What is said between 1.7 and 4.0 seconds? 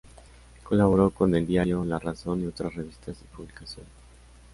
La Razón y otras revistas y publicaciones.